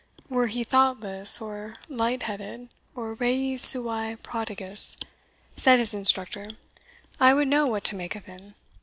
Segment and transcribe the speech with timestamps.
[0.29, 4.97] "Were he thoughtless or light headed, or rei suae prodigus,"
[5.55, 6.47] said his instructor,
[7.19, 8.55] "I would know what to make of him.